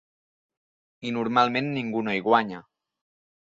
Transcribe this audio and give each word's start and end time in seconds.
I 1.09 1.11
normalment 1.19 1.71
ningú 1.77 2.05
no 2.09 2.17
hi 2.19 2.27
guanya. 2.31 2.67